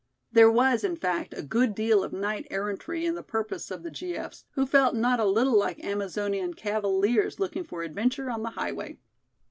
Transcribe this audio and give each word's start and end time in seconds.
There 0.31 0.49
was, 0.51 0.83
in 0.83 0.95
fact, 0.95 1.31
a 1.37 1.43
good 1.43 1.75
deal 1.75 2.03
of 2.03 2.11
knight 2.11 2.47
errantry 2.49 3.05
in 3.05 3.13
the 3.13 3.21
purpose 3.21 3.69
of 3.69 3.83
the 3.83 3.91
G. 3.91 4.17
F.'s, 4.17 4.45
who 4.53 4.65
felt 4.65 4.95
not 4.95 5.19
a 5.19 5.25
little 5.25 5.55
like 5.55 5.79
Amazonian 5.83 6.55
cavaliers 6.55 7.39
looking 7.39 7.63
for 7.63 7.83
adventure 7.83 8.27
on 8.31 8.41
the 8.41 8.49
highway. 8.49 8.97